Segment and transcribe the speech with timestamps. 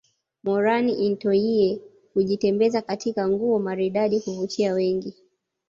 [0.43, 1.79] Moran intoyie
[2.13, 5.15] hujitembeza katika nguo maridadi kuvutia wengi